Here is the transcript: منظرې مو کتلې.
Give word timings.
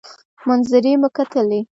منظرې 0.47 0.93
مو 1.01 1.09
کتلې. 1.15 1.59